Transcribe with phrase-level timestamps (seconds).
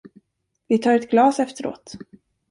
[0.67, 1.97] Vi tar ett glas efteråt.